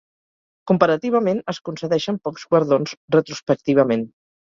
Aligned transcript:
Comparativament, 0.71 1.43
es 1.53 1.61
concedeixen 1.71 2.19
pocs 2.25 2.49
guardons 2.55 2.99
retrospectivament. 3.21 4.13